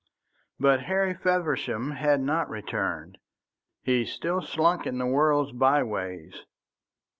But 0.59 0.85
Harry 0.85 1.13
Feversham 1.13 1.91
had 1.91 2.21
not 2.21 2.49
returned, 2.49 3.19
he 3.83 4.03
still 4.03 4.41
slunk 4.41 4.87
in 4.87 4.97
the 4.97 5.05
world's 5.05 5.51
by 5.51 5.83
ways. 5.83 6.43